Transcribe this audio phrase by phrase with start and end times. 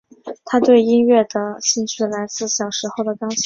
[0.45, 3.39] 她对音乐的兴趣来自小时候的钢琴课。